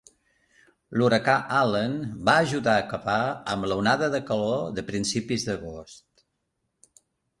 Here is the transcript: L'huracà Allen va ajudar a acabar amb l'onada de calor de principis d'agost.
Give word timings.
L'huracà 1.01 1.35
Allen 1.57 1.93
va 2.29 2.35
ajudar 2.45 2.73
a 2.77 2.85
acabar 2.85 3.19
amb 3.57 3.69
l'onada 3.73 4.09
de 4.15 4.23
calor 4.31 4.67
de 4.79 4.85
principis 4.89 5.47
d'agost. 5.51 6.27